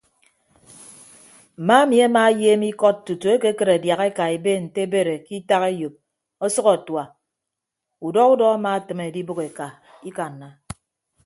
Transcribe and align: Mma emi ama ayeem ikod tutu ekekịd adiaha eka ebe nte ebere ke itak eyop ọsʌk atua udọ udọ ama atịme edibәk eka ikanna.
Mma 1.59 1.75
emi 1.83 1.97
ama 2.07 2.21
ayeem 2.29 2.61
ikod 2.71 2.97
tutu 3.05 3.25
ekekịd 3.35 3.69
adiaha 3.75 4.03
eka 4.11 4.23
ebe 4.35 4.51
nte 4.63 4.79
ebere 4.85 5.15
ke 5.25 5.31
itak 5.39 5.63
eyop 5.69 5.95
ọsʌk 6.45 6.67
atua 6.75 7.03
udọ 8.07 8.21
udọ 8.33 8.45
ama 8.55 8.69
atịme 8.77 9.03
edibәk 9.09 9.39
eka 9.49 9.67
ikanna. 10.09 10.47